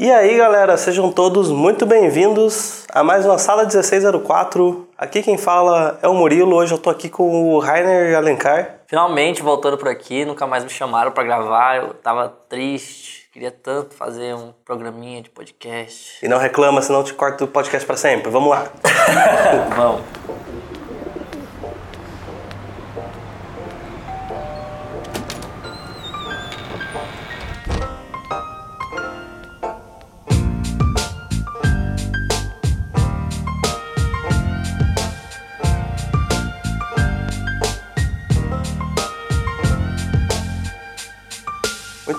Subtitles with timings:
[0.00, 4.86] E aí, galera, sejam todos muito bem-vindos a mais uma Sala 1604.
[4.96, 6.54] Aqui quem fala é o Murilo.
[6.54, 8.76] Hoje eu tô aqui com o Rainer Alencar.
[8.86, 11.78] Finalmente voltando por aqui, nunca mais me chamaram para gravar.
[11.78, 16.24] Eu tava triste, queria tanto fazer um programinha de podcast.
[16.24, 18.30] E não reclama, senão eu te corto o podcast para sempre.
[18.30, 18.68] Vamos lá.
[19.74, 20.37] Vamos.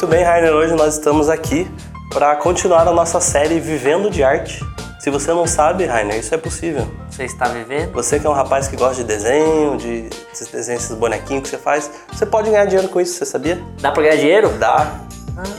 [0.09, 0.51] Bem, Rainer.
[0.53, 1.69] Hoje nós estamos aqui
[2.11, 4.59] para continuar a nossa série Vivendo de Arte.
[4.99, 6.87] Se você não sabe, Rainer, isso é possível.
[7.11, 7.91] Você está vivendo?
[7.91, 11.49] Você que é um rapaz que gosta de desenho, de esses desenhos, esses bonequinhos que
[11.49, 13.61] você faz, você pode ganhar dinheiro com isso, você sabia?
[13.79, 14.49] Dá pra ganhar dinheiro?
[14.57, 14.99] Dá.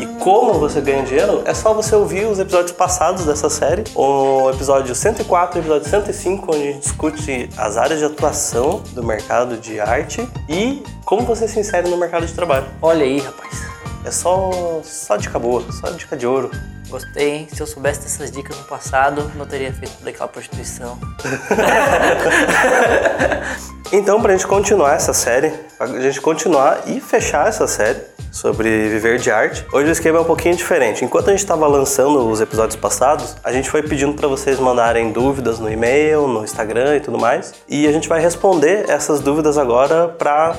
[0.00, 1.42] E como você ganha dinheiro?
[1.44, 5.88] É só você ouvir os episódios passados dessa série, o episódio 104 e o episódio
[5.88, 11.22] 105, onde a gente discute as áreas de atuação do mercado de arte e como
[11.22, 12.66] você se insere no mercado de trabalho.
[12.82, 13.69] Olha aí, rapaz.
[14.04, 16.50] É só, só dica boa, só dica de ouro.
[16.88, 17.48] Gostei, hein?
[17.52, 20.98] Se eu soubesse dessas dicas no passado, não teria feito daquela prostituição.
[23.92, 27.98] Então, pra gente continuar essa série, pra gente continuar e fechar essa série
[28.30, 31.04] sobre viver de arte, hoje o esquema é um pouquinho diferente.
[31.04, 35.10] Enquanto a gente estava lançando os episódios passados, a gente foi pedindo para vocês mandarem
[35.10, 39.58] dúvidas no e-mail, no Instagram e tudo mais, e a gente vai responder essas dúvidas
[39.58, 40.54] agora para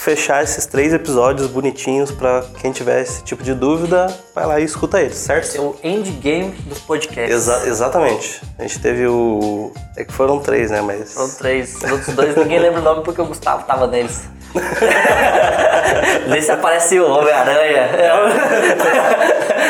[0.00, 4.64] fechar esses três episódios bonitinhos para quem tiver esse tipo de dúvida, vai lá e
[4.64, 5.44] escuta eles, certo?
[5.44, 7.34] Esse é o endgame dos podcasts.
[7.36, 8.40] Exa- exatamente.
[8.58, 9.70] A gente teve o.
[9.96, 10.80] É que foram três, né?
[10.80, 11.12] Mas.
[11.12, 11.76] Foram três.
[11.76, 14.22] Os outros dois ninguém lembra o nome porque o Gustavo tava neles.
[16.28, 17.88] Nesse aparece o Homem-Aranha.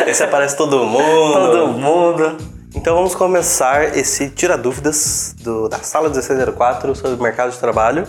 [0.07, 1.33] Esse aparece todo mundo.
[1.35, 2.37] Todo mundo.
[2.75, 8.07] Então vamos começar esse Tira Dúvidas do, da Sala 1604 sobre o mercado de trabalho.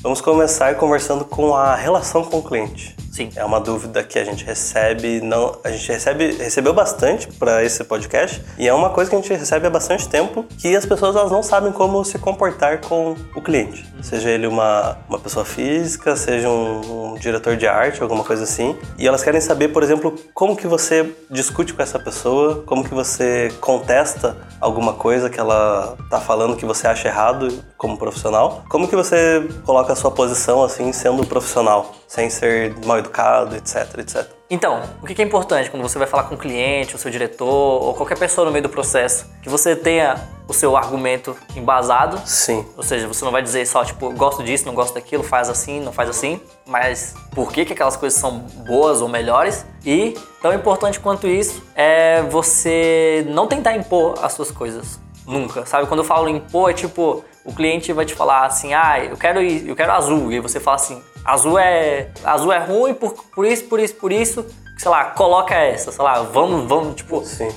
[0.00, 2.94] Vamos começar conversando com a relação com o cliente.
[3.16, 3.30] Sim.
[3.34, 7.82] É uma dúvida que a gente recebe, não, a gente recebe, recebeu bastante para esse
[7.82, 11.16] podcast e é uma coisa que a gente recebe há bastante tempo que as pessoas
[11.16, 16.14] elas não sabem como se comportar com o cliente, seja ele uma, uma pessoa física,
[16.14, 20.14] seja um, um diretor de arte, alguma coisa assim, e elas querem saber, por exemplo,
[20.34, 25.96] como que você discute com essa pessoa, como que você contesta alguma coisa que ela
[26.10, 30.62] tá falando que você acha errado como profissional, como que você coloca a sua posição
[30.62, 34.26] assim sendo profissional, sem ser mal educado, etc, etc.
[34.48, 37.82] Então, o que é importante quando você vai falar com o cliente, o seu diretor
[37.82, 39.26] ou qualquer pessoa no meio do processo?
[39.42, 40.16] Que você tenha
[40.48, 42.64] o seu argumento embasado, Sim.
[42.76, 45.80] ou seja, você não vai dizer só tipo, gosto disso, não gosto daquilo, faz assim,
[45.80, 49.66] não faz assim, mas por que, que aquelas coisas são boas ou melhores?
[49.84, 55.00] E tão importante quanto isso é você não tentar impor as suas coisas.
[55.26, 55.88] Nunca, sabe?
[55.88, 59.40] Quando eu falo impor, é tipo, o cliente vai te falar assim, ah, eu quero,
[59.42, 60.32] ir- eu quero azul.
[60.32, 64.12] E você fala assim, azul é, azul é ruim por, por isso, por isso, por
[64.12, 64.44] isso.
[64.78, 67.48] Sei lá, coloca essa, sei lá, vamos, vamos, tipo, Sim.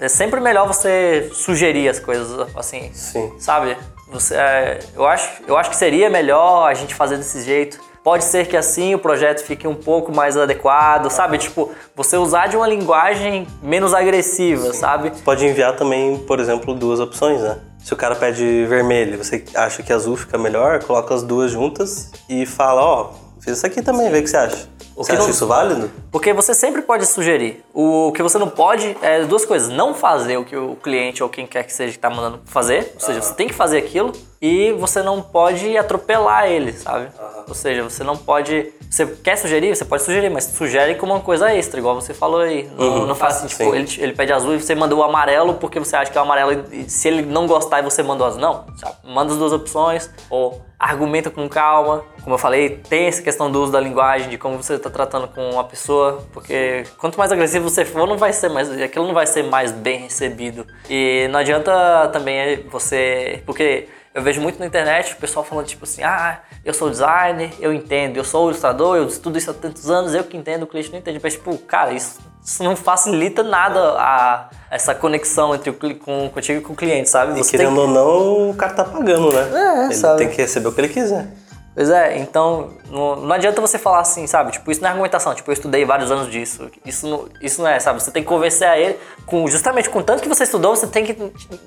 [0.00, 3.32] é sempre melhor você sugerir as coisas assim, Sim.
[3.38, 3.76] sabe?
[4.10, 7.78] Você, é, eu, acho, eu acho que seria melhor a gente fazer desse jeito.
[8.02, 11.38] Pode ser que assim o projeto fique um pouco mais adequado, sabe?
[11.38, 15.10] Tipo, você usar de uma linguagem menos agressiva, sabe?
[15.24, 17.56] Pode enviar também, por exemplo, duas opções, né?
[17.84, 22.10] Se o cara pede vermelho, você acha que azul fica melhor, coloca as duas juntas
[22.30, 24.68] e fala, ó, fiz isso aqui também, vê o que você acha.
[24.96, 25.90] Você que acha não- isso válido?
[26.10, 27.62] Porque você sempre pode sugerir.
[27.74, 29.68] O que você não pode é duas coisas.
[29.68, 32.92] Não fazer o que o cliente ou quem quer que seja que tá mandando fazer.
[32.94, 34.12] Ou seja, você tem que fazer aquilo.
[34.44, 37.08] E você não pode atropelar ele, sabe?
[37.48, 38.74] Ou seja, você não pode...
[38.90, 39.74] Você quer sugerir?
[39.74, 42.70] Você pode sugerir, mas sugere como uma coisa extra, igual você falou aí.
[42.76, 45.78] Não, não faz assim, tipo, ele, ele pede azul e você manda o amarelo porque
[45.78, 46.62] você acha que é o amarelo.
[46.70, 48.66] E se ele não gostar e você manda o azul, não.
[48.76, 48.96] sabe?
[49.02, 50.10] Manda as duas opções.
[50.28, 52.04] Ou argumenta com calma.
[52.22, 55.26] Como eu falei, tem essa questão do uso da linguagem, de como você está tratando
[55.28, 59.14] com uma pessoa, porque quanto mais agressivo você for, não vai ser mais, aquilo não
[59.14, 60.66] vai ser mais bem recebido.
[60.88, 65.82] E não adianta também você, porque eu vejo muito na internet o pessoal falando tipo
[65.82, 69.90] assim, ah, eu sou designer, eu entendo, eu sou ilustrador, eu estudo isso há tantos
[69.90, 71.18] anos, eu que entendo, o cliente não entende.
[71.20, 76.60] Mas tipo, cara, isso, isso não facilita nada a, essa conexão entre o, com, contigo
[76.60, 77.32] e com o cliente, sabe?
[77.32, 79.50] E Você querendo ou não, o cara tá pagando, né?
[79.52, 80.18] É, ele sabe.
[80.18, 81.26] tem que receber o que ele quiser.
[81.74, 84.52] Pois é, então não, não adianta você falar assim, sabe?
[84.52, 85.34] Tipo, isso não é argumentação.
[85.34, 86.70] Tipo, eu estudei vários anos disso.
[86.86, 88.00] Isso não, isso não é, sabe?
[88.00, 88.96] Você tem que convencer a ele,
[89.26, 91.16] com, justamente com tanto que você estudou, você tem que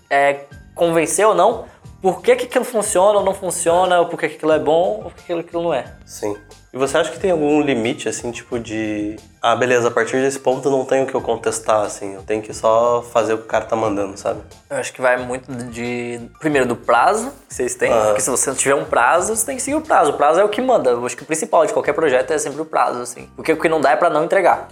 [0.10, 1.66] é, convencer ou não
[2.02, 5.02] por que, que aquilo funciona ou não funciona, ou por que, que aquilo é bom
[5.04, 5.96] ou por que aquilo não é.
[6.06, 6.36] Sim.
[6.74, 9.16] E você acha que tem algum limite, assim, tipo de.
[9.42, 12.16] Ah, beleza, a partir desse ponto eu não tenho o que eu contestar, assim.
[12.16, 14.42] Eu tenho que só fazer o que o cara tá mandando, sabe?
[14.70, 16.20] Eu acho que vai muito de.
[16.40, 17.92] Primeiro, do prazo que vocês têm.
[17.92, 18.08] Aham.
[18.08, 20.12] Porque se você não tiver um prazo, você tem que seguir o prazo.
[20.12, 20.90] O prazo é o que manda.
[20.90, 23.30] Eu acho que o principal de qualquer projeto é sempre o prazo, assim.
[23.36, 24.68] Porque o que não dá é pra não entregar.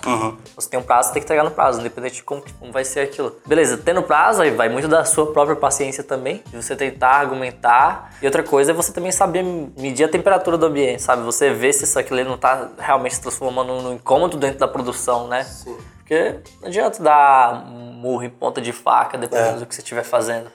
[0.55, 2.83] Você tem um prazo, você tem que entregar no prazo, independente de como, como vai
[2.83, 3.37] ser aquilo.
[3.45, 8.11] Beleza, tendo prazo, aí vai muito da sua própria paciência também, de você tentar argumentar.
[8.21, 9.43] E outra coisa é você também saber
[9.77, 11.23] medir a temperatura do ambiente, sabe?
[11.23, 14.67] Você ver se isso aquilo ali não tá realmente se transformando num incômodo dentro da
[14.67, 15.43] produção, né?
[15.43, 15.77] Sim.
[15.97, 19.59] Porque não adianta dar murro em ponta de faca dependendo É.
[19.59, 20.51] do que você estiver fazendo.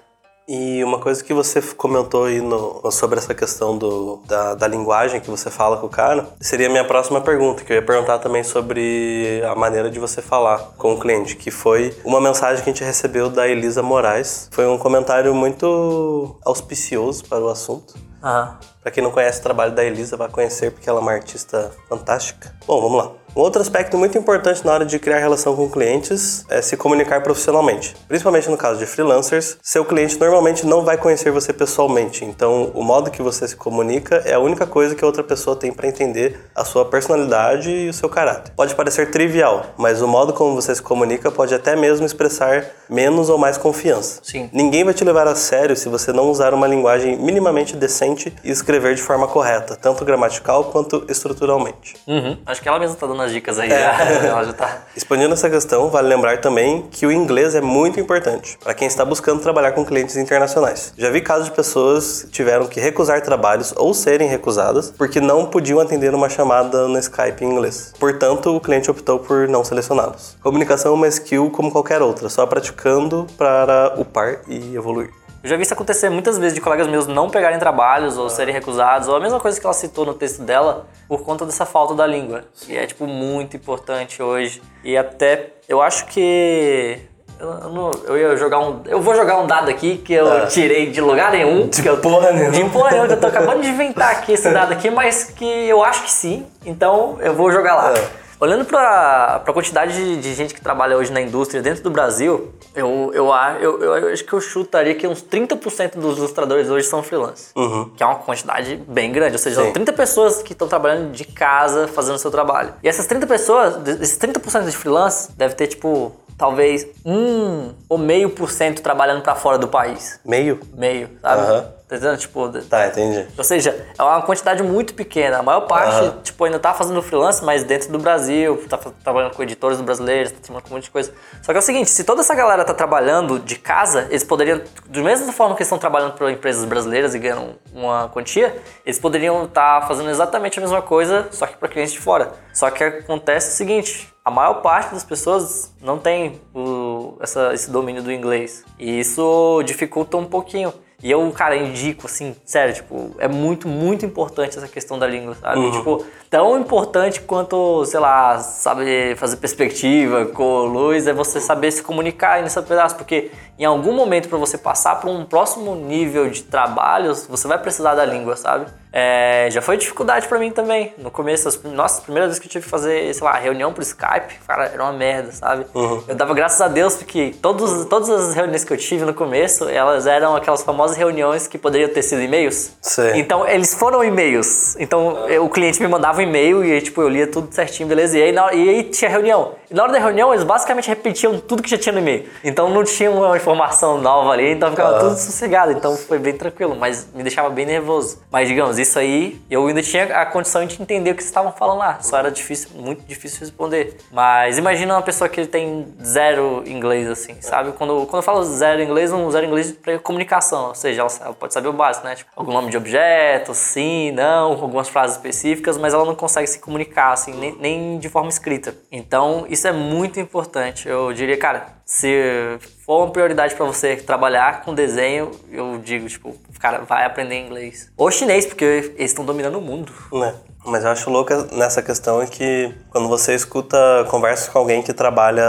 [0.53, 5.21] E uma coisa que você comentou aí no- sobre essa questão do, da, da linguagem
[5.21, 8.19] que você fala com o cara, seria a minha próxima pergunta, que eu ia perguntar
[8.19, 12.69] também sobre a maneira de você falar com o cliente, que foi uma mensagem que
[12.69, 14.49] a gente recebeu da Elisa Moraes.
[14.51, 17.95] Foi um comentário muito auspicioso para o assunto.
[18.21, 18.59] Aham.
[18.83, 21.71] Pra quem não conhece o trabalho da Elisa, vai conhecer porque ela é uma artista
[21.89, 22.53] fantástica.
[22.67, 23.13] Bom, vamos lá.
[23.35, 27.23] Um outro aspecto muito importante na hora de criar relação com clientes é se comunicar
[27.23, 27.95] profissionalmente.
[28.09, 32.25] Principalmente no caso de freelancers, seu cliente normalmente não vai conhecer você pessoalmente.
[32.25, 35.55] Então, o modo que você se comunica é a única coisa que a outra pessoa
[35.55, 38.53] tem para entender a sua personalidade e o seu caráter.
[38.57, 43.29] Pode parecer trivial, mas o modo como você se comunica pode até mesmo expressar menos
[43.29, 44.21] ou mais confiança.
[44.25, 44.51] Sim.
[44.53, 48.51] Ninguém vai te levar a sério se você não usar uma linguagem minimamente decente e
[48.51, 51.95] escrever de forma correta, tanto gramatical quanto estruturalmente.
[52.09, 52.37] Uhum.
[52.45, 53.71] Acho que ela mesma tá dando as dicas aí.
[53.71, 53.79] É.
[53.79, 54.05] Já.
[54.27, 54.79] ela já tá.
[54.97, 59.05] Expandindo essa questão, vale lembrar também que o inglês é muito importante para quem está
[59.05, 60.93] buscando trabalhar com clientes internacionais.
[60.97, 65.47] Já vi casos de pessoas que tiveram que recusar trabalhos ou serem recusadas porque não
[65.47, 67.93] podiam atender uma chamada no Skype em inglês.
[67.99, 70.37] Portanto, o cliente optou por não selecioná-los.
[70.43, 75.20] Comunicação é uma skill como qualquer outra, só praticando para upar e evoluir.
[75.43, 78.53] Eu já vi isso acontecer muitas vezes de colegas meus não pegarem trabalhos ou serem
[78.53, 81.95] recusados, ou a mesma coisa que ela citou no texto dela, por conta dessa falta
[81.95, 82.45] da língua.
[82.69, 84.61] E é, tipo, muito importante hoje.
[84.85, 87.01] E até, eu acho que.
[87.39, 88.83] Eu, não- eu ia jogar um.
[88.85, 90.47] Eu vou jogar um dado aqui que eu Ah.
[90.47, 91.69] tirei de lugar nenhum.
[91.69, 92.51] que eu, porra nenhuma.
[92.53, 95.47] De porra nenhuma, que eu tô acabando de inventar aqui esse dado aqui, mas que
[95.47, 96.47] eu acho que sim.
[96.67, 97.95] Então eu vou jogar lá.
[97.97, 98.20] É.
[98.41, 102.55] Olhando para a quantidade de, de gente que trabalha hoje na indústria dentro do Brasil,
[102.75, 103.29] eu, eu,
[103.61, 107.53] eu, eu, acho que eu chutaria que uns 30% dos ilustradores hoje são freelance.
[107.95, 109.33] Que é uma quantidade bem grande.
[109.33, 109.65] Ou seja, Sim.
[109.65, 112.73] são 30 pessoas que estão trabalhando de casa, fazendo o seu trabalho.
[112.83, 118.31] E essas 30 pessoas, esses 30% de freelance, deve ter tipo, talvez um ou meio
[118.31, 120.19] por cento trabalhando para fora do país.
[120.25, 120.59] Meio?
[120.73, 121.43] Meio, sabe?
[121.43, 121.80] Aham.
[121.91, 122.19] Tá entendendo?
[122.19, 123.27] Tipo, Tá, entendi.
[123.37, 125.39] ou seja, é uma quantidade muito pequena.
[125.39, 126.21] A maior parte, Aham.
[126.23, 130.31] tipo, ainda tá fazendo freelance, mas dentro do Brasil, tá trabalhando com editores do brasileiros,
[130.31, 131.13] tá trabalhando com um monte de coisa.
[131.43, 134.61] Só que é o seguinte, se toda essa galera tá trabalhando de casa, eles poderiam,
[134.89, 138.57] da mesma forma que eles estão trabalhando para empresas brasileiras e ganhando uma quantia,
[138.87, 142.33] eles poderiam estar fazendo exatamente a mesma coisa, só que para clientes de fora.
[142.55, 147.69] Só que acontece o seguinte, a maior parte das pessoas não tem o- essa- esse
[147.69, 148.63] domínio do inglês.
[148.79, 150.73] E isso dificulta um pouquinho.
[151.03, 155.35] E eu, cara, indico, assim, sério, tipo, é muito, muito importante essa questão da língua,
[155.35, 155.61] sabe?
[155.73, 161.83] Tipo, tão importante quanto, sei lá, saber fazer perspectiva com luz, é você saber se
[161.83, 166.29] comunicar aí nesse pedaço, porque em algum momento para você passar para um próximo nível
[166.29, 168.67] de trabalhos, você vai precisar da língua, sabe?
[168.93, 170.93] É, já foi dificuldade para mim também.
[170.99, 173.73] No começo, as, nossa, a primeira vez que eu tive que fazer, sei lá, reunião
[173.73, 175.65] por Skype, cara, era uma merda, sabe?
[176.09, 179.69] Eu dava graças a Deus porque todos, todas as reuniões que eu tive no começo,
[179.69, 182.73] elas eram aquelas famosas reuniões que poderiam ter sido e-mails.
[182.81, 183.13] Sei.
[183.21, 184.77] Então, eles foram e-mails.
[184.79, 188.19] Então, eu- o cliente me mandava um e-mail e tipo, eu lia tudo certinho, beleza?
[188.19, 189.55] E aí, na e aí tinha reunião.
[189.71, 192.29] E na hora da reunião, eles basicamente repetiam tudo que já tinha no e-mail.
[192.43, 195.71] Então, não tinha uma informação nova ali, então ficava tudo sossegado.
[195.73, 198.19] Então, foi bem tranquilo, mas me deixava bem nervoso.
[198.33, 201.53] Mas, digamos, isso aí, eu ainda tinha a condição de entender o que vocês estavam
[201.53, 202.01] falando lá.
[202.01, 203.97] Só era difícil, muito difícil responder.
[204.11, 207.73] Mas imagina uma pessoa que tem zero inglês, assim, sabe?
[207.73, 210.69] Quando, quando eu falo zero inglês, um zero inglês para comunicação.
[210.69, 212.15] Ou seja, ela, ela pode saber o básico, né?
[212.15, 216.59] Tipo, algum nome de objeto, sim, não, algumas frases específicas, mas ela não consegue se
[216.59, 218.75] comunicar, assim, nem, nem de forma escrita.
[218.91, 220.89] Então, isso é muito importante.
[220.89, 226.37] Eu diria, cara, se for uma prioridade para você trabalhar com desenho, eu digo, tipo,
[226.61, 227.91] cara, vai aprender inglês.
[227.97, 229.93] Ou chinês, porque eles estão dominando o mundo.
[230.13, 230.33] Né?
[230.65, 233.77] Mas eu acho louco nessa questão é que quando você escuta
[234.09, 235.43] conversas com alguém que trabalha,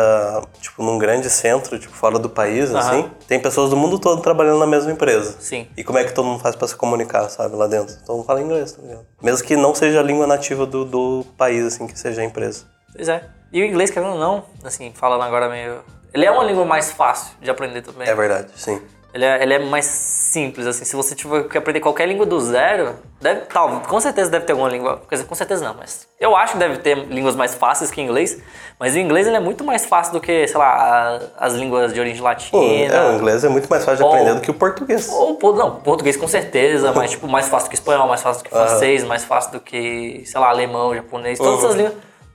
[0.60, 4.58] tipo, num grande centro, tipo, fora do país, assim, tem pessoas do mundo todo trabalhando
[4.58, 5.36] na mesma empresa.
[5.40, 5.68] Sim.
[5.78, 7.96] E como é que todo mundo faz pra se comunicar, sabe, lá dentro?
[8.04, 9.06] Todo mundo fala inglês, tá ligado?
[9.22, 12.66] Mesmo que não seja a língua nativa do, do país, assim, que seja a empresa.
[12.96, 13.30] Pois é.
[13.54, 15.84] E o inglês, querendo ou não, assim, falando agora meio.
[16.14, 18.08] Ele é uma língua mais fácil de aprender também.
[18.08, 18.82] É verdade, sim.
[19.14, 20.86] Ele é, ele é mais simples, assim.
[20.86, 24.54] Se você tiver que aprender qualquer língua do zero, deve, tal, com certeza deve ter
[24.54, 25.02] alguma língua.
[25.10, 28.00] Quer dizer, com certeza não, mas eu acho que deve ter línguas mais fáceis que
[28.02, 28.42] inglês.
[28.80, 31.94] Mas o inglês ele é muito mais fácil do que, sei lá, a- as línguas
[31.94, 32.52] de origem latina.
[32.52, 35.10] Pô, é, o inglês é muito mais fácil de Ou- aprender do que o português.
[35.10, 38.46] Ou, não, português com certeza, mas tipo, mais fácil do que espanhol, mais fácil do
[38.46, 41.66] que francês, mais fácil do que, sei lá, alemão, japonês, todas Uhum.
[41.66, 41.94] essas línguas.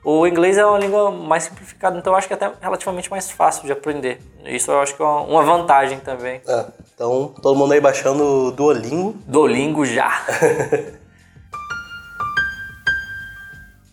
[0.09, 3.29] O inglês é uma língua mais simplificada, então eu acho que é até relativamente mais
[3.29, 4.21] fácil de aprender.
[4.45, 6.41] Isso eu acho que é uma vantagem também.
[6.47, 9.17] É, então, todo mundo aí baixando o Duolingo.
[9.27, 10.13] Duolingo já.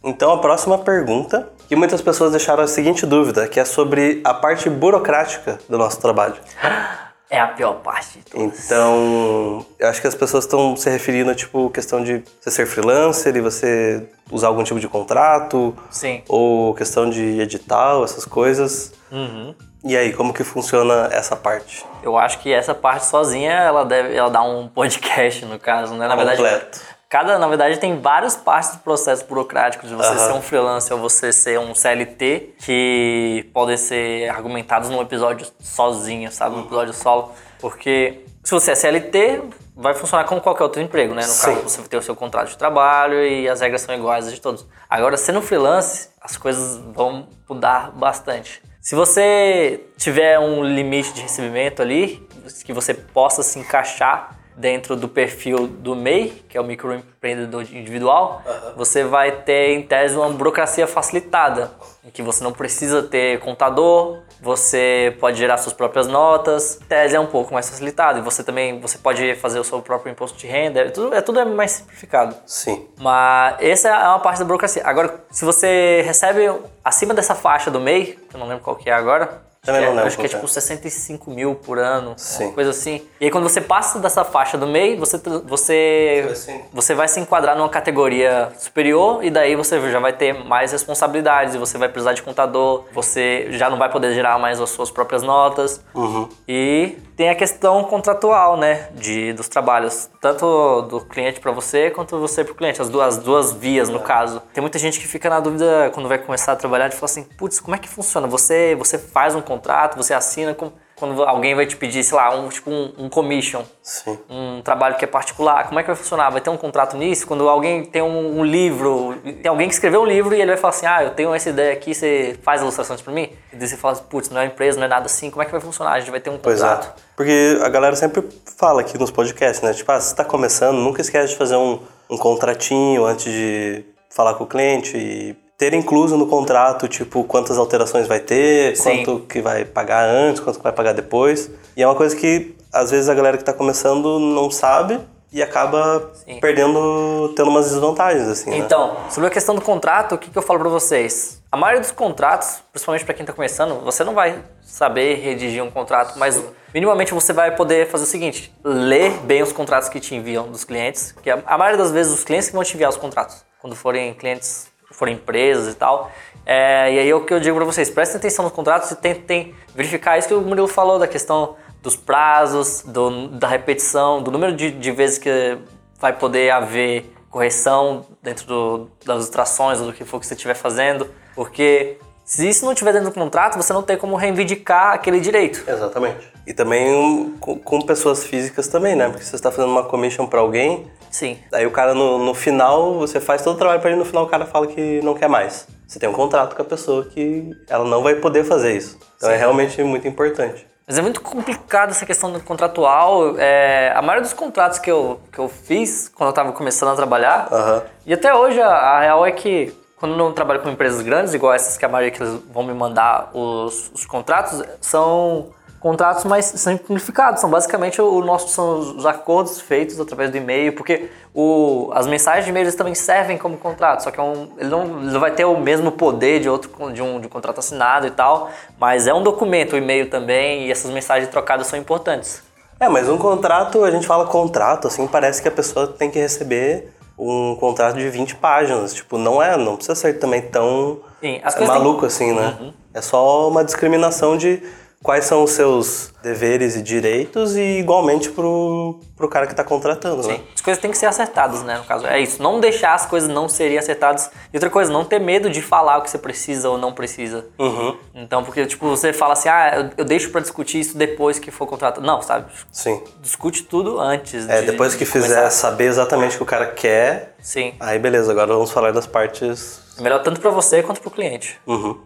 [0.06, 4.34] Então, a próxima pergunta, que muitas pessoas deixaram a seguinte dúvida, que é sobre a
[4.34, 6.36] parte burocrática do nosso trabalho.
[7.34, 8.44] É a pior parte de tudo.
[8.44, 12.68] Então, eu acho que as pessoas estão se referindo a, tipo, questão de você ser
[12.68, 16.22] freelancer e você usar algum tipo de contrato, Sim.
[16.30, 18.94] ou questão de edital, essas coisas.
[19.12, 19.56] Uhum.
[19.84, 21.84] E aí, como que funciona essa parte?
[22.04, 26.08] Eu acho que essa parte sozinha, ela deve, ela dá um podcast no caso, né?
[26.08, 26.82] Na verdade, Completo.
[27.14, 30.18] Cada, na verdade, tem várias partes do processo burocrático de você Aham.
[30.18, 36.32] ser um freelancer ou você ser um CLT que podem ser argumentados num episódio sozinho,
[36.32, 36.56] sabe?
[36.56, 37.32] Num episódio solo.
[37.60, 39.44] Porque se você é CLT,
[39.76, 41.22] vai funcionar como qualquer outro emprego, né?
[41.22, 41.54] No Sim.
[41.54, 44.66] caso, você tem o seu contrato de trabalho e as regras são iguais de todos.
[44.90, 48.60] Agora, sendo freelance, as coisas vão mudar bastante.
[48.82, 52.28] Se você tiver um limite de recebimento ali,
[52.66, 58.42] que você possa se encaixar dentro do perfil do MEI, que é o microempreendedor individual,
[58.76, 61.72] você vai ter, em tese, uma burocracia facilitada,
[62.06, 67.16] em que você não precisa ter contador, você pode gerar suas próprias notas, em tese
[67.16, 70.38] é um pouco mais facilitado, e você também você pode fazer o seu próprio imposto
[70.38, 72.36] de renda, é tudo é, tudo é mais simplificado.
[72.46, 72.88] Sim.
[73.00, 74.82] Mas essa é uma parte da burocracia.
[74.86, 76.52] Agora, se você recebe
[76.84, 79.92] acima dessa faixa do MEI, que eu não lembro qual que é agora, Também acho
[79.92, 82.52] não que é- lembro acho que é tipo 65 mil por ano, Sim.
[82.52, 83.02] coisa assim.
[83.22, 86.62] E aí quando você passa dessa faixa do MEI, você, você, Vai sim.
[86.74, 91.56] você vai se enquadrar numa categoria superior e daí você já vai ter mais responsabilidades
[91.56, 94.92] e você vai precisar de contador, você já não vai poder gerar mais as suas
[94.92, 95.82] próprias notas.
[95.96, 96.28] Uhum.
[96.48, 102.20] E tem a questão contratual, né, de, dos trabalhos, tanto do cliente para você quanto
[102.20, 104.42] você para o cliente, as duas, as duas vias no caso.
[104.54, 107.24] Tem muita gente que fica na dúvida quando vai começar a trabalhar de falar assim,
[107.24, 108.28] putz, como é que funciona?
[108.28, 109.53] Você, você faz um contrato,
[109.96, 113.64] você assina com, quando alguém vai te pedir, sei lá, um tipo um, um commission,
[113.82, 114.18] Sim.
[114.30, 116.30] um trabalho que é particular, como é que vai funcionar?
[116.30, 117.28] Vai ter um contrato nisso?
[117.28, 120.58] Quando alguém tem um, um livro, tem alguém que escreveu um livro e ele vai
[120.58, 123.30] falar assim, ah, eu tenho essa ideia aqui, você faz ilustrações para mim?
[123.52, 125.52] E daí você fala, putz, não é empresa, não é nada assim, como é que
[125.52, 125.94] vai funcionar?
[125.94, 126.88] A gente vai ter um Pois contrato.
[126.88, 127.02] é.
[127.16, 128.24] Porque a galera sempre
[128.58, 129.74] fala aqui nos podcasts, né?
[129.74, 131.80] Tipo, ah, você tá começando, nunca esquece de fazer um,
[132.10, 137.58] um contratinho antes de falar com o cliente e ter incluso no contrato, tipo, quantas
[137.58, 139.04] alterações vai ter, Sim.
[139.04, 141.50] quanto que vai pagar antes, quanto que vai pagar depois.
[141.76, 145.00] E é uma coisa que, às vezes, a galera que tá começando não sabe
[145.34, 146.40] e acaba Sim.
[146.40, 148.58] perdendo, tendo umas desvantagens, assim, né?
[148.58, 151.42] Então, sobre a questão do contrato, o que, que eu falo pra vocês?
[151.52, 155.72] A maioria dos contratos, principalmente pra quem tá começando, você não vai saber redigir um
[155.72, 156.42] contrato, mas
[156.72, 160.64] minimamente você vai poder fazer o seguinte: ler bem os contratos que te enviam dos
[160.64, 163.44] clientes, que a, a maioria das vezes os clientes que vão te enviar os contratos,
[163.60, 166.12] quando forem clientes, forem empresas e tal.
[166.46, 168.96] É, e aí é o que eu digo pra vocês: prestem atenção nos contratos e
[168.96, 174.32] tentem verificar isso que o Murilo falou da questão dos prazos, do- da repetição, do
[174.32, 175.58] número de, de vezes que
[176.00, 180.54] vai poder haver correção dentro do- das ilustrações ou do que for que você estiver
[180.54, 185.20] fazendo, porque se isso não estiver dentro do contrato, você não tem como reivindicar aquele
[185.20, 185.64] direito.
[185.68, 186.32] Exatamente.
[186.46, 189.10] E também com, com pessoas físicas também, né?
[189.10, 191.38] Porque você está fazendo uma commission para alguém, Sim.
[191.54, 194.24] Aí o cara no, no final, você faz todo o trabalho pra ele, no final
[194.24, 195.68] o cara fala que não quer mais.
[195.88, 198.98] Você tem um contrato com a pessoa que ela não vai poder fazer isso.
[199.16, 200.66] Então é realmente muito importante.
[200.88, 203.38] Mas é muito complicado essa questão do contratual.
[203.38, 206.96] É, a maioria dos contratos que eu, que eu fiz quando eu estava começando a
[206.96, 207.84] trabalhar, Aham.
[208.08, 211.36] e até hoje a, a real é que quando eu não trabalho com empresas grandes,
[211.36, 216.24] igual essas que a maioria que eles vão me mandar os, os contratos, são contratos
[216.24, 217.42] mais simplificados.
[217.42, 222.46] São basicamente o nosso são os acordos feitos através do e-mail, porque o, as mensagens
[222.46, 225.32] de e-mail também servem como contrato, só que é um, ele, não, ele não vai
[225.32, 228.50] ter o mesmo poder de outro de um, de um contrato assinado e tal,
[228.80, 232.42] mas é um documento o e-mail também e essas mensagens trocadas são importantes.
[232.80, 236.18] É, mas um contrato, a gente fala contrato, assim, parece que a pessoa tem que
[236.18, 238.94] receber um contrato de 20 páginas.
[238.94, 242.74] Tipo, não é, não precisa ser também tão Sim, maluco assim, né?
[242.94, 244.62] É só uma discriminação de
[245.04, 250.26] quais são os seus deveres e direitos e igualmente pro, pro cara que tá contratando,
[250.26, 250.36] né?
[250.36, 250.44] Sim.
[250.56, 251.78] As coisas têm que ser acertadas, né?
[251.78, 252.42] No caso, é isso.
[252.42, 254.32] Não deixar as coisas não serem acertadas.
[254.54, 257.46] E outra coisa, não ter medo de falar o que você precisa ou não precisa.
[257.60, 257.98] Uhum.
[258.16, 261.52] Então, porque, tipo, você fala assim, ah, eu, eu deixo pra discutir isso depois que
[261.52, 262.06] for contratado.
[262.06, 262.46] Não, sabe?
[262.72, 263.04] Sim.
[263.22, 264.48] Discute tudo antes.
[264.48, 265.50] É, de- depois de que fizer começar.
[265.52, 267.74] saber exatamente o que o cara quer, Sim.
[267.82, 269.82] aí beleza, agora vamos falar das partes.
[270.00, 271.60] É melhor tanto pra você quanto pro cliente.
[271.68, 272.00] Uhum.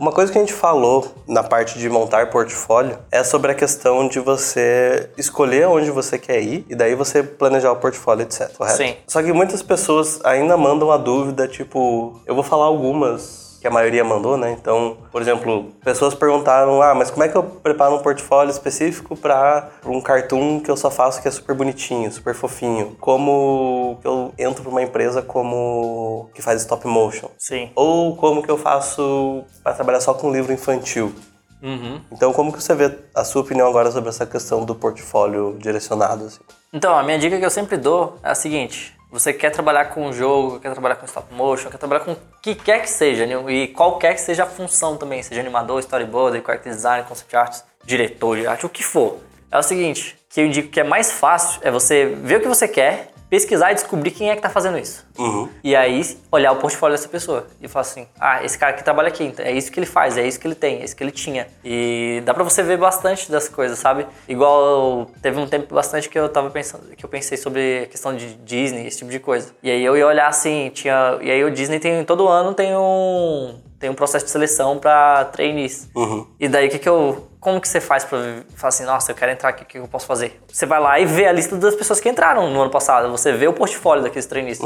[0.00, 4.08] Uma coisa que a gente falou na parte de montar portfólio é sobre a questão
[4.08, 8.50] de você escolher onde você quer ir e daí você planejar o portfólio, etc.
[8.56, 8.78] Correto?
[8.78, 8.96] Sim.
[9.06, 13.70] Só que muitas pessoas ainda mandam a dúvida, tipo, eu vou falar algumas que a
[13.70, 14.56] maioria mandou, né?
[14.58, 19.14] Então, por exemplo, pessoas perguntaram: ah, mas como é que eu preparo um portfólio específico
[19.16, 22.96] para um cartoon que eu só faço que é super bonitinho, super fofinho?
[22.98, 27.28] Como que eu entro para uma empresa como que faz stop motion?
[27.36, 27.70] Sim.
[27.74, 31.14] Ou como que eu faço para trabalhar só com livro infantil?
[31.62, 32.00] Uhum.
[32.10, 36.24] Então, como que você vê a sua opinião agora sobre essa questão do portfólio direcionado?
[36.24, 36.40] Assim?
[36.72, 40.06] Então, a minha dica que eu sempre dou é a seguinte: você quer trabalhar com
[40.06, 43.26] um jogo, quer trabalhar com stop motion, quer trabalhar com o que quer que seja,
[43.26, 43.34] né?
[43.52, 48.36] e qualquer que seja a função também, seja animador, storyboarder, character design, concept art, diretor
[48.36, 49.18] de arte, o que for.
[49.50, 52.48] É o seguinte, que eu indico que é mais fácil é você ver o que
[52.48, 55.06] você quer, pesquisar e descobrir quem é que tá fazendo isso.
[55.16, 55.48] Uhum.
[55.62, 59.08] E aí olhar o portfólio dessa pessoa e falar assim: ah, esse cara que trabalha
[59.08, 61.04] aqui, então é isso que ele faz, é isso que ele tem, é isso que
[61.04, 61.46] ele tinha.
[61.64, 64.06] E dá pra você ver bastante das coisas, sabe?
[64.28, 68.14] Igual teve um tempo bastante que eu tava pensando, que eu pensei sobre a questão
[68.14, 69.52] de Disney, esse tipo de coisa.
[69.62, 71.18] E aí eu ia olhar assim, tinha.
[71.22, 73.60] E aí o Disney tem todo ano tem um.
[73.78, 75.88] Tem um processo de seleção pra trainees.
[75.94, 76.26] Uhum.
[76.38, 77.29] E daí o que que eu.
[77.40, 78.18] Como que você faz pra
[78.54, 80.40] falar assim, nossa, eu quero entrar aqui, o que eu posso fazer?
[80.52, 83.10] Você vai lá e vê a lista das pessoas que entraram no ano passado.
[83.10, 84.60] Você vê o portfólio daqueles trainees.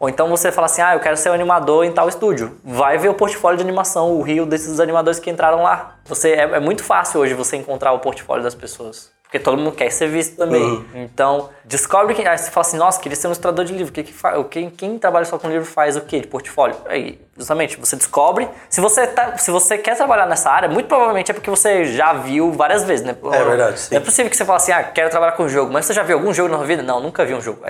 [0.00, 2.58] Ou então você fala assim, ah, eu quero ser um animador em tal estúdio.
[2.64, 5.96] Vai ver o portfólio de animação, o rio desses animadores que entraram lá.
[6.06, 9.14] Você, é, é muito fácil hoje você encontrar o portfólio das pessoas.
[9.26, 10.84] Porque todo mundo quer ser visto também.
[10.94, 12.28] Então, descobre quem.
[12.28, 13.90] Aí você fala assim, nossa, queria ser um ilustrador de livro.
[13.90, 14.42] O que que fa...
[14.44, 16.20] quem, quem trabalha só com livro faz o quê?
[16.20, 16.76] De portfólio?
[16.86, 18.48] Aí, justamente, você descobre.
[18.70, 22.12] Se você, tá, se você quer trabalhar nessa área, muito provavelmente é porque você já
[22.16, 23.16] viu várias vezes, né?
[23.32, 23.94] É verdade, sim.
[23.94, 26.02] Não é possível que você fale assim, ah, quero trabalhar com jogo, mas você já
[26.02, 26.82] viu algum jogo na sua vida?
[26.82, 27.60] Não, nunca vi um jogo.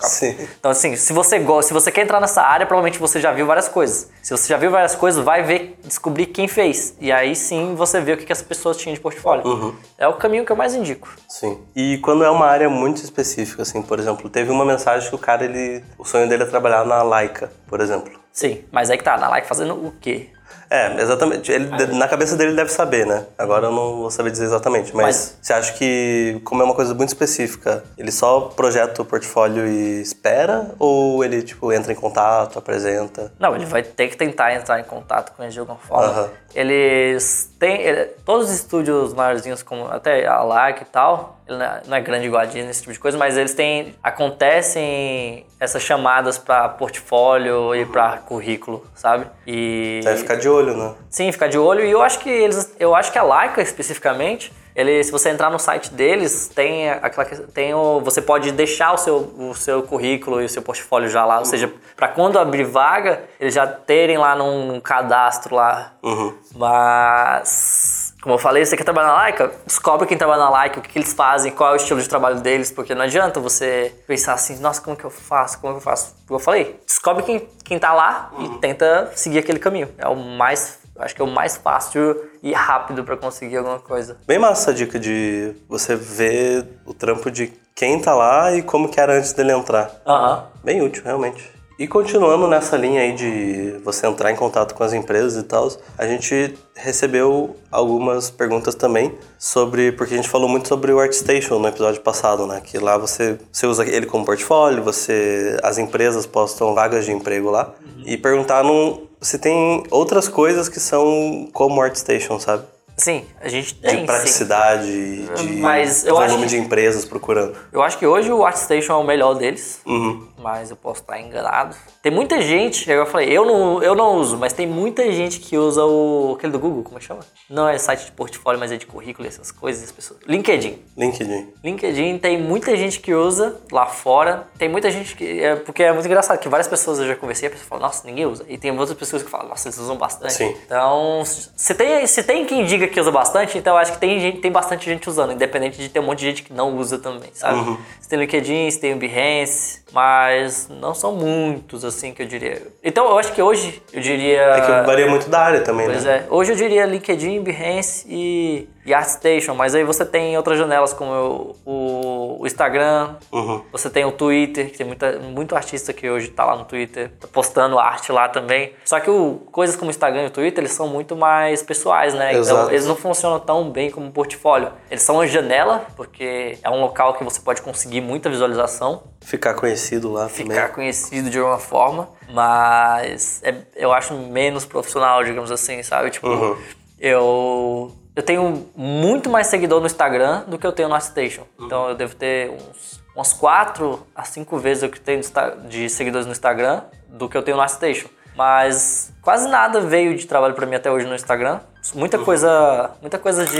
[0.00, 0.36] Sim.
[0.58, 3.46] Então, assim, se você gosta, se você quer entrar nessa área, provavelmente você já viu
[3.46, 4.10] várias coisas.
[4.22, 6.96] Se você já viu várias coisas, vai ver, descobrir quem fez.
[7.00, 9.46] E aí sim você vê o que, que as pessoas tinham de portfólio.
[9.46, 9.74] Uhum.
[9.96, 11.08] É o caminho que eu mais indico.
[11.28, 11.60] Sim.
[11.74, 15.18] E quando é uma área muito específica, assim, por exemplo, teve uma mensagem que o
[15.18, 15.84] cara, ele.
[15.98, 18.12] O sonho dele é trabalhar na Laika, por exemplo.
[18.32, 20.30] Sim, mas aí que tá, na like fazendo o quê?
[20.70, 21.50] É, exatamente.
[21.52, 23.24] Ele, na cabeça dele ele deve saber, né?
[23.38, 24.94] Agora eu não vou saber dizer exatamente.
[24.94, 29.04] Mas, Mas- você acha que, como é uma coisa muito específica, ele só projeta o
[29.04, 30.70] portfólio e espera?
[30.78, 33.32] Ou ele, tipo, entra em contato, apresenta?
[33.38, 36.04] Não, ele vai ter que tentar entrar em contato com eles de alguma forma.
[36.06, 36.28] Aham.
[36.54, 37.80] Eles têm.
[37.82, 41.96] ele- todos os estúdios maiorzinhos, como até a Lark e tal, ele não é, não
[41.96, 43.94] é grande igual a Disney, esse tipo de coisa, mas eles têm.
[44.02, 49.26] Acontecem essas chamadas pra portfólio e pra currículo, sabe?
[49.46, 50.00] E.
[50.02, 50.94] Deve ficar de olho, né?
[51.10, 51.84] Sim, ficar de olho.
[51.84, 52.74] E eu acho que eles.
[52.78, 54.52] Eu acho que a Laika especificamente.
[54.76, 58.92] Ele, se você entrar no site deles, tem aquela que- tem o, você pode deixar
[58.92, 62.40] o seu, o seu currículo e o seu portfólio já lá, ou seja, para quando
[62.40, 65.92] abrir vaga, eles já terem lá num, num cadastro lá.
[66.02, 66.34] Uhum.
[66.56, 69.52] Mas, como eu falei, você quer trabalhar na Laika?
[69.66, 72.08] Descobre quem trabalha na Laika, o que, que eles fazem, qual é o estilo de
[72.08, 75.80] trabalho deles, porque não adianta você pensar assim, nossa, como que eu faço, como que
[75.80, 76.16] eu faço?
[76.26, 79.90] Como eu falei, descobre quem, quem tá lá e tenta seguir aquele caminho.
[79.98, 84.16] É o mais, acho que é o mais fácil e rápido para conseguir alguma coisa.
[84.26, 88.88] Bem massa essa dica de você ver o trampo de quem tá lá e como
[88.88, 89.90] que era antes dele entrar.
[90.06, 90.46] Aham.
[90.64, 91.52] Bem útil, realmente.
[91.76, 95.68] E continuando nessa linha aí de você entrar em contato com as empresas e tal,
[95.98, 101.58] a gente recebeu algumas perguntas também sobre, porque a gente falou muito sobre o ArtStation
[101.58, 102.60] no episódio passado, né?
[102.62, 107.50] Que lá você, você usa ele como portfólio, você, as empresas postam vagas de emprego
[107.50, 107.74] lá.
[108.06, 112.64] E perguntaram se tem outras coisas que são como o ArtStation, sabe?
[112.96, 114.06] Sim, a gente De tem, sim.
[114.06, 117.56] praticidade, de Mas eu volume acho de empresas procurando.
[117.72, 119.80] Eu acho que hoje o ArtStation é o melhor deles.
[119.84, 120.28] Uhum.
[120.38, 121.74] mas eu posso estar enganado.
[122.02, 125.56] Tem muita gente, eu falei, eu não, eu não uso, mas tem muita gente que
[125.56, 127.20] usa o aquele do Google, como é que chama?
[127.48, 130.20] Não é site de portfólio, mas é de currículo, essas coisas, as pessoas.
[130.26, 130.78] LinkedIn.
[130.96, 131.48] LinkedIn.
[131.64, 134.46] LinkedIn tem muita gente que usa lá fora.
[134.58, 135.40] Tem muita gente que.
[135.40, 138.06] É, porque é muito engraçado que várias pessoas eu já conversei, a pessoa fala, nossa,
[138.06, 138.44] ninguém usa.
[138.48, 140.34] E tem outras pessoas que falam, nossa, eles usam bastante.
[140.34, 140.54] Sim.
[140.66, 143.98] Então, se tem, se tem quem diga diga que usa bastante, então eu acho que
[143.98, 146.76] tem, gente, tem bastante gente usando, independente de ter um monte de gente que não
[146.76, 147.58] usa também, sabe?
[147.58, 147.78] Uhum.
[148.00, 152.26] Você tem o LinkedIn, você tem o Behance, mas não são muitos, assim, que eu
[152.26, 152.62] diria.
[152.82, 154.40] Então eu acho que hoje eu diria.
[154.40, 156.24] É que varia muito da área também, Pois né?
[156.28, 156.32] é.
[156.32, 161.56] Hoje eu diria LinkedIn, Behance e, e ArtStation, mas aí você tem outras janelas como
[161.64, 163.62] o, o- Instagram, Uhum.
[163.72, 167.10] você tem o Twitter, que tem muita, muito artista que hoje tá lá no Twitter,
[167.18, 168.74] tá postando arte lá também.
[168.84, 172.12] Só que o, coisas como o Instagram e o Twitter, eles são muito mais pessoais,
[172.14, 172.30] né?
[172.32, 172.70] Então Exato.
[172.70, 174.70] eles não funcionam tão bem como um portfólio.
[174.90, 179.54] Eles são uma janela, porque é um local que você pode conseguir muita visualização, Ficar
[179.54, 180.46] conhecido lá também.
[180.54, 186.10] ficar conhecido de alguma forma, mas é- eu acho menos profissional, digamos assim, sabe?
[186.10, 186.56] Tipo, Uhum.
[186.98, 191.44] eu, eu tenho muito mais seguidor no Instagram do que eu tenho no ArtStation.
[191.60, 195.20] Então eu devo ter uns, umas 4 a 5 vezes o que tenho
[195.68, 198.08] de seguidores no Instagram do que eu tenho no ArtStation.
[198.36, 201.60] Mas quase nada veio de trabalho pra mim até hoje no Instagram.
[201.94, 203.58] Muita coisa, muita coisa de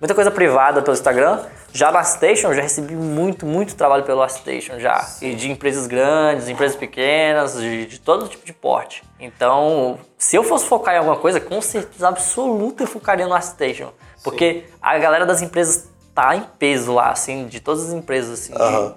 [0.00, 1.40] muita coisa privada pelo Instagram.
[1.72, 5.06] Já no ArtStation eu já recebi muito, muito trabalho pelo ArtStation já.
[5.22, 9.04] E de empresas grandes, empresas pequenas, de, de todo tipo de porte.
[9.20, 13.90] Então, se eu fosse focar em alguma coisa, com certeza absoluta eu focaria no ArtStation.
[14.24, 18.52] Porque a galera das empresas tá em peso lá, assim, de todas as empresas, assim,
[18.52, 18.94] de- Aham.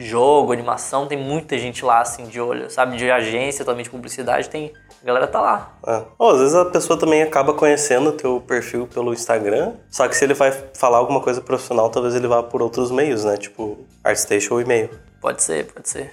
[0.00, 2.96] jogo, animação, tem muita gente lá, assim, de olho, sabe?
[2.96, 4.72] De agência também, de publicidade, tem...
[5.02, 5.72] A galera tá lá.
[5.86, 6.02] É.
[6.18, 10.16] Ou, às vezes a pessoa também acaba conhecendo o teu perfil pelo Instagram, só que
[10.16, 13.36] se ele vai falar alguma coisa profissional, talvez ele vá por outros meios, né?
[13.36, 14.90] Tipo ArtStation ou e-mail.
[15.20, 16.12] Pode ser, pode ser.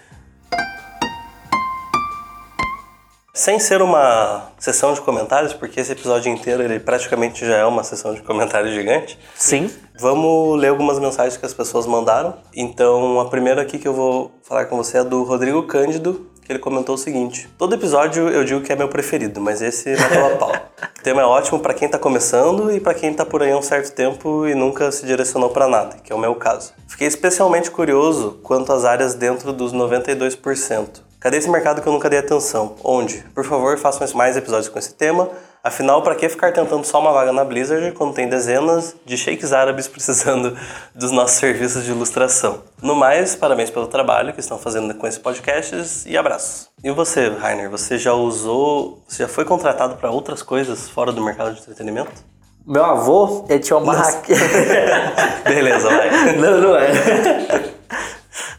[3.36, 7.84] Sem ser uma sessão de comentários, porque esse episódio inteiro ele praticamente já é uma
[7.84, 9.72] sessão de comentários gigante, Sim.
[10.00, 12.36] vamos ler algumas mensagens que as pessoas mandaram.
[12.56, 16.52] Então, a primeira aqui que eu vou falar com você é do Rodrigo Cândido, que
[16.52, 20.26] ele comentou o seguinte: Todo episódio eu digo que é meu preferido, mas esse matou
[20.26, 20.52] a pau.
[21.00, 23.58] O tema é ótimo pra quem tá começando e pra quem tá por aí há
[23.58, 26.74] um certo tempo e nunca se direcionou pra nada, que é o meu caso.
[26.88, 31.02] Fiquei especialmente curioso quanto às áreas dentro dos 92%.
[31.20, 32.76] Cadê esse mercado que eu nunca dei atenção?
[32.84, 33.24] Onde?
[33.34, 35.30] Por favor, façam mais episódios com esse tema.
[35.64, 39.54] Afinal, para que ficar tentando só uma vaga na Blizzard quando tem dezenas de sheiks
[39.54, 40.58] árabes precisando
[40.94, 42.60] dos nossos serviços de ilustração?
[42.82, 46.68] No mais, parabéns pelo trabalho que estão fazendo com esses podcasts e abraços.
[46.84, 51.24] E você, Rainer, você já usou, você já foi contratado para outras coisas fora do
[51.24, 52.12] mercado de entretenimento?
[52.68, 54.38] Meu avô, ele tinha uma barraquinha.
[55.48, 56.36] Beleza, vai.
[56.36, 56.92] não, não é.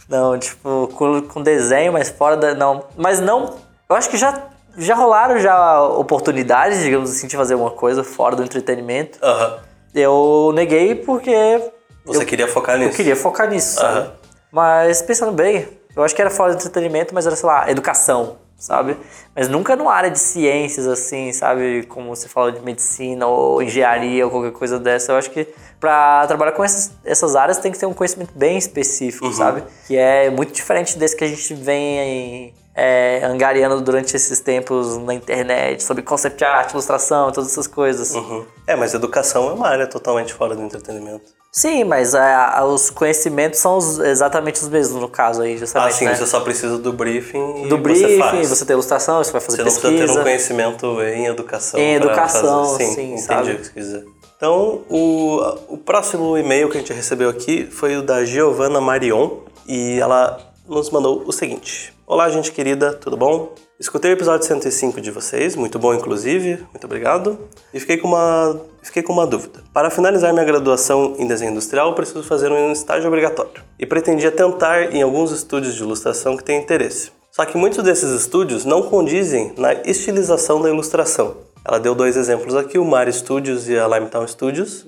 [0.09, 2.55] não, tipo, com, com desenho, mas fora da.
[2.55, 2.85] Não.
[2.97, 3.57] Mas não.
[3.88, 4.43] Eu acho que já,
[4.77, 9.19] já rolaram já oportunidades, digamos assim, de fazer alguma coisa fora do entretenimento.
[9.23, 9.59] Aham.
[9.95, 11.61] Eu neguei porque
[12.05, 12.91] Você queria focar nisso?
[12.91, 13.99] eu queria focar nisso, sabe?
[13.99, 14.13] Aham.
[14.51, 18.37] Mas pensando bem, eu acho que era fora do entretenimento, mas era, sei lá, educação,
[18.57, 18.97] sabe?
[19.35, 21.85] Mas nunca numa área de ciências, assim, sabe?
[21.89, 25.13] Como você falou de medicina ou engenharia ou qualquer coisa dessa.
[25.13, 25.47] Eu acho que
[25.81, 29.63] pra trabalhar com essas, essas áreas tem que ter um conhecimento bem específico, sabe?
[29.87, 35.15] Que é muito diferente desse que a gente vem é, angariando durante esses tempos na
[35.15, 38.15] internet, sobre concept art, ilustração, todas essas coisas.
[38.15, 38.45] Uhum.
[38.67, 41.23] É, mas educação é uma área totalmente fora do entretenimento.
[41.53, 42.35] Sim, mas é,
[42.65, 46.15] os conhecimentos são os- exatamente os mesmos no caso aí, Ah, justamente, sim, né?
[46.17, 48.49] você só precisa do briefing e do você briefing, faz.
[48.51, 50.13] você, tem ilustração, você vai fazer Você não precisa pesquisa.
[50.15, 51.79] ter um conhecimento em educação.
[51.79, 52.85] Em educação, fazer.
[52.87, 53.53] Sim, sim, entendi sabe?
[53.53, 54.05] o que você quis dizer.
[54.37, 59.31] Então, o, o próximo e-mail que a gente recebeu aqui foi o da Giovanna Marion
[59.69, 63.53] e ela nos mandou o seguinte: Olá, gente querida, tudo bom?
[63.79, 67.38] Escutei o episódio 105 de vocês, muito bom inclusive, muito obrigado.
[67.72, 69.62] E fiquei com uma, fiquei com uma dúvida.
[69.72, 73.62] Para finalizar minha graduação em desenho industrial, preciso fazer um estágio obrigatório.
[73.79, 77.11] E pretendia tentar em alguns estúdios de ilustração que têm interesse.
[77.33, 81.38] Só que muitos desses estúdios não condizem na estilização da ilustração.
[81.64, 84.87] Ela deu dois exemplos aqui, o Mar Studios e a Limetown Studios.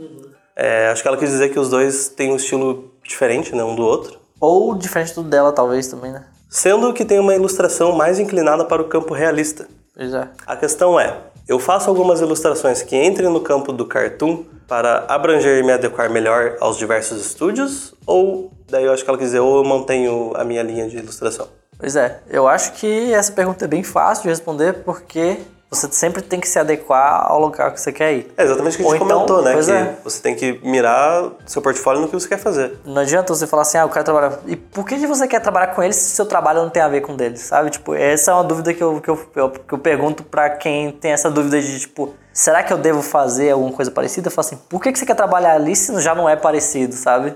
[0.54, 3.74] É, acho que ela quis dizer que os dois têm um estilo diferente, né, um
[3.74, 4.25] do outro.
[4.40, 6.24] Ou diferente do dela, talvez, também, né?
[6.48, 9.66] Sendo que tem uma ilustração mais inclinada para o campo realista.
[9.94, 10.28] Pois é.
[10.46, 11.16] A questão é,
[11.48, 16.10] eu faço algumas ilustrações que entrem no campo do cartoon para abranger e me adequar
[16.10, 17.94] melhor aos diversos estúdios?
[18.06, 20.98] Ou, daí eu acho que ela quis dizer, ou eu mantenho a minha linha de
[20.98, 21.48] ilustração?
[21.78, 25.38] Pois é, eu acho que essa pergunta é bem fácil de responder porque
[25.70, 28.32] você sempre tem que se adequar ao local que você quer ir.
[28.36, 29.52] É exatamente o que a gente Ou então, comentou, né?
[29.62, 29.96] Que é.
[30.04, 32.78] você tem que mirar seu portfórlio no que você quer fazer.
[32.84, 34.38] Não adianta você falar assim, ah, eu quero trabalhar.
[34.46, 37.00] E por que você quer trabalhar com eles se seu trabalho não tem a ver
[37.00, 37.70] com deles, sabe?
[37.70, 40.92] Tipo, essa é uma dúvida que eu, que eu, eu- que eu pergunto pra quem
[40.92, 44.28] tem essa dúvida de, tipo, será que eu devo fazer alguma coisa parecida?
[44.28, 46.94] Eu falo assim, por que que você quer trabalhar ali se já não é parecido,
[46.94, 47.34] sabe?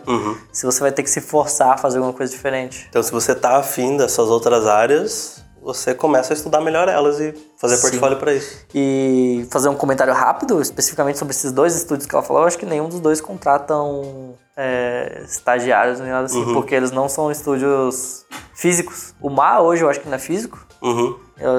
[0.53, 2.87] Se você vai ter que se forçar a fazer alguma coisa diferente.
[2.89, 7.35] Então, se você tá afim dessas outras áreas, você começa a estudar melhor elas e
[7.59, 7.83] fazer Sim.
[7.83, 8.65] portfólio para isso.
[8.75, 12.59] E fazer um comentário rápido, especificamente sobre esses dois estúdios que ela falou, eu acho
[12.59, 16.55] que nenhum dos dois contratam é, estagiários nem nada assim, Uhum.
[16.55, 19.15] porque eles não são estúdios físicos.
[19.21, 21.15] O Mar hoje eu acho que não é físico, Uhum.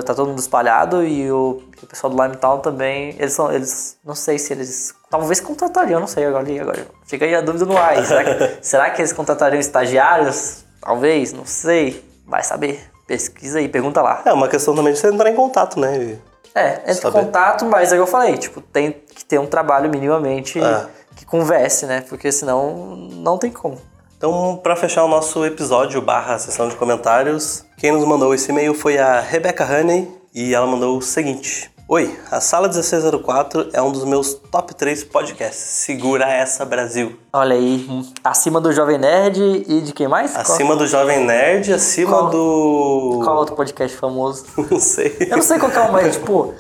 [0.06, 4.16] tá todo mundo espalhado e o, o pessoal do Limetown também, eles são, eles, não
[4.16, 8.04] sei se eles, talvez contratariam, não sei agora, agora fica aí a dúvida no ar,
[8.06, 10.64] será que, será que eles contratariam estagiários?
[10.82, 12.84] Talvez, não sei, vai saber,
[13.16, 14.22] pesquisa aí, pergunta lá.
[14.26, 15.98] É uma questão também de você entrar em contato, né?
[15.98, 16.20] E-
[16.56, 17.20] É, entre Saber.
[17.20, 20.86] contato, mas é o que eu falei, tipo, tem que ter um trabalho minimamente É.
[21.16, 22.04] que converse, né?
[22.08, 23.78] Porque senão não tem como.
[24.18, 28.74] Então, para fechar o nosso episódio barra sessão de comentários, quem nos mandou esse e-mail
[28.74, 31.71] foi a Rebecca Honey e ela mandou o seguinte.
[31.94, 35.60] Oi, a Sala 1604 é um dos meus top 3 podcasts.
[35.60, 37.20] Segura essa, Brasil.
[37.34, 37.86] Olha aí,
[38.24, 40.34] acima do Jovem Nerd e de quem mais?
[40.34, 43.10] Acima do Jovem Nerd, acima Qual- do...
[43.16, 44.46] Qual, qual outro podcast famoso?
[44.72, 45.18] Não sei.
[45.20, 46.54] Eu não sei qual que é o mais, tipo...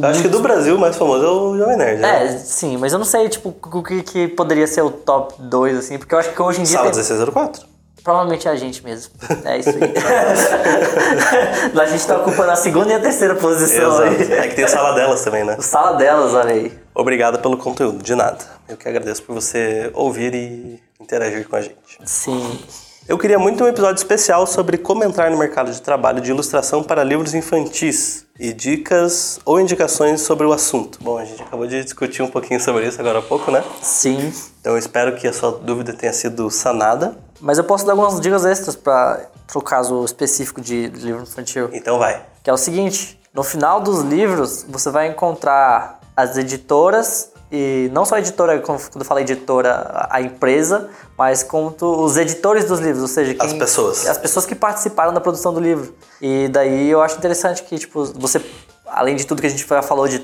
[0.00, 2.00] Eu acho que do Brasil o mais famoso é o Jovem Nerd.
[2.00, 2.26] né?
[2.26, 5.76] É, sim, mas eu não sei, tipo, o que, que poderia ser o top 2,
[5.76, 7.66] assim, porque eu acho que hoje em dia Sala tem- 1604.
[8.08, 9.12] Provavelmente é a gente mesmo.
[9.44, 9.76] É isso aí.
[11.78, 14.32] a gente tá ocupando a segunda e a terceira posição Exato.
[14.32, 14.32] aí.
[14.32, 15.56] É que tem a sala delas também, né?
[15.60, 16.72] Sala delas, olha aí.
[16.94, 18.38] Obrigado pelo conteúdo, de nada.
[18.66, 21.98] Eu que agradeço por você ouvir e interagir com a gente.
[22.02, 22.58] Sim.
[23.06, 26.82] Eu queria muito um episódio especial sobre como entrar no mercado de trabalho de ilustração
[26.82, 30.98] para livros infantis e dicas ou indicações sobre o assunto.
[31.02, 33.64] Bom, a gente acabou de discutir um pouquinho sobre isso agora há pouco, né?
[33.82, 34.32] Sim.
[34.60, 37.16] Então eu espero que a sua dúvida tenha sido sanada.
[37.40, 41.68] Mas eu posso dar algumas dicas extras para o caso específico de livro infantil.
[41.72, 42.22] Então vai.
[42.42, 48.04] Que é o seguinte: no final dos livros você vai encontrar as editoras e não
[48.04, 52.78] só a editora, quando eu falo editora, a- empresa, mas como tu- os editores dos
[52.80, 54.06] livros, ou seja, As quem- pessoas.
[54.06, 55.94] as pessoas que participaram da produção do livro.
[56.20, 58.44] E daí eu acho interessante que tipo você,
[58.86, 60.18] além de tudo que a gente já falou de,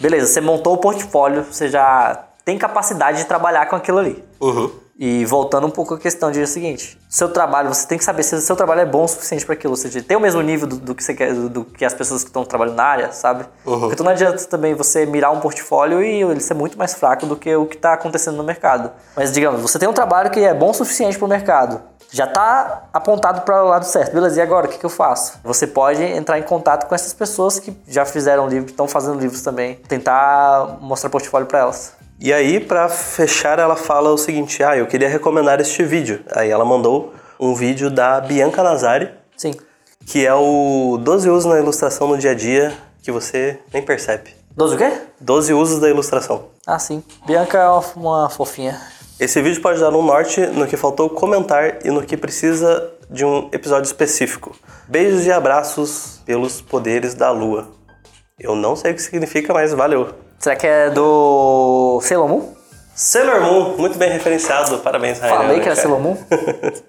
[0.00, 4.24] beleza, você montou o portfólio, você já tem capacidade de trabalhar com aquilo ali.
[4.40, 4.70] Uhum.
[5.02, 8.22] E voltando um pouco à questão de o seguinte, seu trabalho, você tem que saber
[8.22, 10.42] se o seu trabalho é bom o suficiente para aquilo, ou seja, tem o mesmo
[10.42, 12.84] nível do, do que você quer, do, do que as pessoas que estão trabalhando na
[12.84, 13.46] área, sabe?
[13.64, 17.24] Porque tu não adianta também você mirar um portfólio e ele ser muito mais fraco
[17.24, 18.92] do que o que está acontecendo no mercado.
[19.16, 21.80] Mas digamos, você tem um trabalho que é bom o suficiente para o mercado.
[22.12, 24.12] Já está apontado para o lado certo.
[24.12, 24.66] Beleza, e agora?
[24.66, 25.38] O que, que eu faço?
[25.44, 29.18] Você pode entrar em contato com essas pessoas que já fizeram livro, que estão fazendo
[29.18, 29.76] livros também.
[29.88, 31.99] Tentar mostrar portfólio para elas.
[32.22, 36.20] E aí, pra fechar, ela fala o seguinte: Ah, eu queria recomendar este vídeo.
[36.32, 39.54] Aí ela mandou um vídeo da Bianca Nazari, Sim.
[40.04, 44.34] que é o 12 usos na ilustração no dia a dia que você nem percebe.
[44.54, 44.92] 12 o quê?
[45.18, 46.48] 12 usos da ilustração.
[46.66, 47.02] Ah, sim.
[47.26, 48.78] Bianca é uma, uma fofinha.
[49.18, 53.24] Esse vídeo pode dar um norte no que faltou comentar e no que precisa de
[53.24, 54.54] um episódio específico.
[54.86, 57.68] Beijos e abraços pelos poderes da lua.
[58.38, 60.14] Eu não sei o que significa, mas valeu.
[60.40, 62.54] Será que é do Sailor Moon?
[62.94, 64.78] Sailor Moon, muito bem referenciado.
[64.78, 65.38] Parabéns, Rainer.
[65.38, 65.76] Falei que era.
[65.76, 66.16] Sailor Moon.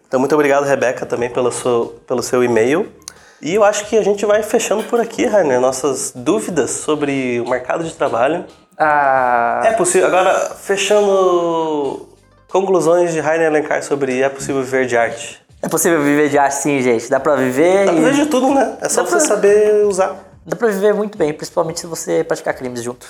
[0.08, 2.92] Então, muito obrigado, Rebeca, também pelo seu, pelo seu e-mail.
[3.42, 7.50] E eu acho que a gente vai fechando por aqui, Rainer, nossas dúvidas sobre o
[7.50, 8.44] mercado de trabalho.
[8.78, 10.08] Ah, É possível.
[10.08, 12.10] Agora, fechando
[12.50, 15.42] conclusões de Rainer Alencar sobre é possível viver de arte.
[15.62, 17.10] é possível viver de arte sim, gente.
[17.10, 18.78] Dá pra viver Dá pra viver de tudo, né?
[18.82, 20.14] É só Dá você pra- saber usar.
[20.46, 23.08] Dá pra viver muito bem, principalmente se você praticar crimes junto.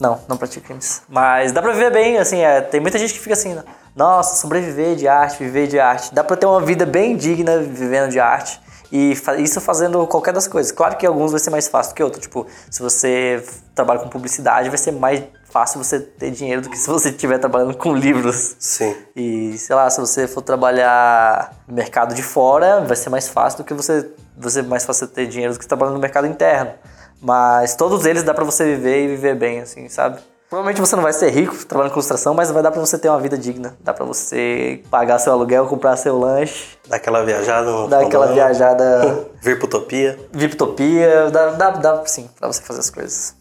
[0.00, 1.02] Não, não pratica crimes.
[1.08, 3.58] Mas dá pra viver bem, assim, é, tem muita gente que fica assim,
[3.94, 6.14] nossa, sobreviver de arte, viver de arte.
[6.14, 8.60] Dá pra ter uma vida bem digna vivendo de arte.
[8.92, 10.70] E isso fazendo qualquer das coisas.
[10.70, 12.22] Claro que alguns vai ser mais fácil do que outros.
[12.22, 13.42] Tipo, se você
[13.74, 17.38] trabalha com publicidade, vai ser mais fácil você ter dinheiro do que se você estiver
[17.38, 18.54] trabalhando com livros.
[18.58, 18.94] Sim.
[19.16, 23.58] E, sei lá, se você for trabalhar no mercado de fora, vai ser mais fácil
[23.58, 26.72] do que você, você mais fácil ter dinheiro do que trabalhando no mercado interno.
[27.20, 30.18] Mas todos eles dá pra você viver e viver bem, assim, sabe?
[30.48, 33.08] Provavelmente você não vai ser rico trabalhando com ilustração, mas vai dar pra você ter
[33.08, 33.76] uma vida digna.
[33.80, 39.26] Dá pra você pagar seu aluguel, comprar seu lanche, Dá aquela viajada dar aquela viajada
[39.42, 40.18] Vir pra utopia.
[40.32, 43.34] Viptopia, dá, dá, dá sim, pra você fazer as coisas.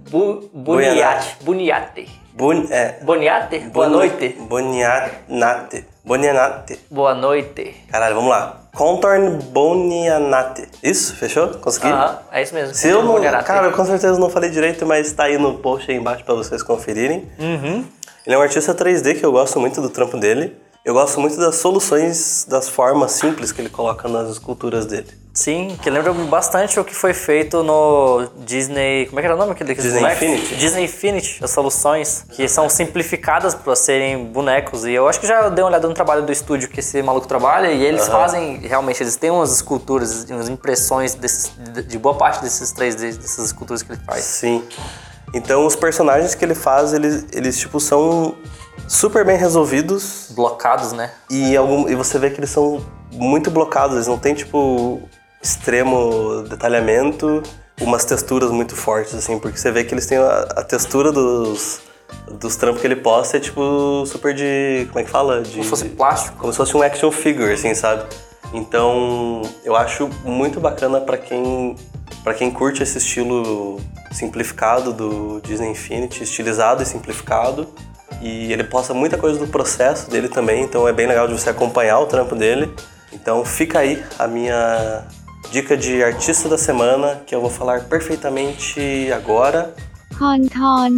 [0.08, 0.48] Bu...
[0.54, 1.38] Buniate.
[1.42, 2.20] Buniate.
[2.34, 3.58] Bun, é, Boniate?
[3.70, 4.36] Boa noite.
[4.48, 5.86] Bonianate.
[6.04, 6.78] Bonianate.
[6.88, 7.84] Boa noite.
[7.90, 8.59] Caralho, vamos lá.
[8.74, 10.68] Contorn Bonianate.
[10.82, 11.14] Isso?
[11.16, 11.48] Fechou?
[11.58, 11.88] Consegui?
[11.88, 12.74] Aham, é isso mesmo.
[12.74, 13.20] Se eu não.
[13.42, 16.34] Cara, eu com certeza não falei direito, mas tá aí no post aí embaixo pra
[16.34, 17.28] vocês conferirem.
[17.38, 17.84] Uhum.
[18.26, 20.56] Ele é um artista 3D que eu gosto muito do trampo dele.
[20.84, 25.19] Eu gosto muito das soluções, das formas simples que ele coloca nas esculturas dele.
[25.32, 29.06] Sim, que lembra bastante o que foi feito no Disney.
[29.06, 30.24] Como é que era o nome aquele Disney boneco?
[30.24, 30.56] Infinity.
[30.56, 34.84] Disney Infinity, as soluções que são simplificadas para serem bonecos.
[34.84, 37.28] E eu acho que já dei uma olhada no trabalho do estúdio que esse maluco
[37.28, 42.16] trabalha e eles fazem, realmente, eles têm umas esculturas, umas impressões desses, de, de boa
[42.16, 44.24] parte desses 3D, dessas esculturas que ele faz.
[44.24, 44.64] Sim.
[45.32, 48.34] Então os personagens que ele faz, eles, eles tipo são
[48.88, 51.12] super bem resolvidos Blocados, né?
[51.30, 55.00] e, algum, e você vê que eles são muito blocados, eles não têm tipo
[55.42, 57.42] extremo detalhamento,
[57.80, 61.82] umas texturas muito fortes assim, porque você vê que eles têm a, a textura dos
[62.28, 65.42] dos trampos que ele posta é tipo super de, como é que fala?
[65.42, 66.36] De Como se fosse plástico.
[66.38, 68.04] como se fosse um action figure, assim, sabe?
[68.52, 71.76] Então, eu acho muito bacana pra quem
[72.24, 77.66] para quem curte esse estilo simplificado do Disney Infinity, estilizado e simplificado.
[78.20, 81.48] E ele posta muita coisa do processo dele também, então é bem legal de você
[81.48, 82.70] acompanhar o trampo dele.
[83.12, 85.04] Então, fica aí a minha
[85.50, 89.74] dica de artista da semana que eu vou falar perfeitamente agora.
[90.16, 90.90] Con Ton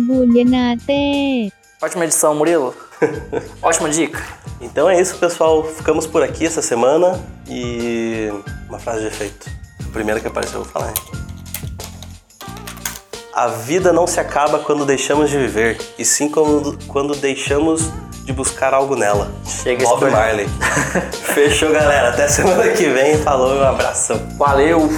[1.80, 2.74] Ótima edição, Murilo.
[3.62, 4.22] Ótima dica.
[4.60, 5.64] Então é isso, pessoal.
[5.64, 8.28] Ficamos por aqui essa semana e
[8.68, 9.50] uma frase de efeito.
[9.86, 10.92] A primeira que apareceu eu vou falar.
[13.32, 17.90] A vida não se acaba quando deixamos de viver, e sim quando, quando deixamos
[18.24, 19.30] de buscar algo nela.
[19.44, 20.48] Chega Bob Marley.
[21.34, 22.10] Fechou, galera.
[22.10, 23.18] Até semana que vem.
[23.18, 24.20] Falou, um abração.
[24.36, 24.88] Valeu!